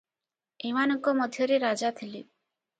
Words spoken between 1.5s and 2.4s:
ରାଜା ଥିଲେ।